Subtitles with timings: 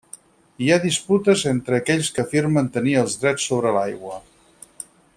[0.63, 4.19] Hi ha disputes entre aquells que afirmen tenir els drets sobre l'aigua.